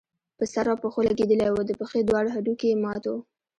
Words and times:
په 0.37 0.43
سر 0.51 0.65
او 0.71 0.77
پښو 0.83 0.99
لګېدلی 1.09 1.49
وو، 1.51 1.67
د 1.67 1.71
پښې 1.79 1.99
دواړه 2.03 2.29
هډوکي 2.35 2.67
يې 2.71 2.79
مات 2.83 3.03
وو 3.07 3.17